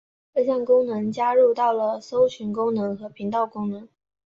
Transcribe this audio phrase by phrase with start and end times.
[0.33, 3.87] 这项功能加入到了搜寻功能和频道功能。